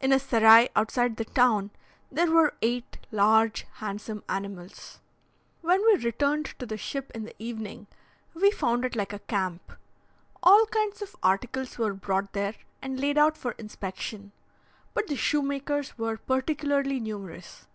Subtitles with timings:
[0.00, 1.70] In a serai outside the town
[2.10, 5.00] there were eight large handsome animals.
[5.60, 7.86] When we returned to the ship in the evening,
[8.32, 9.72] we found it like a camp.
[10.42, 14.32] All kinds of articles were brought there and laid out for inspection;
[14.94, 17.66] but the shoemakers were particularly numerous.